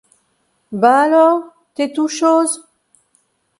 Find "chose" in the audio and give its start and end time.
2.07-2.65